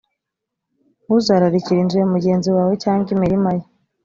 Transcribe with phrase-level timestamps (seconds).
[1.03, 3.65] ntuzararikire inzu ya mugenzi wawe cyangwa imirima ye,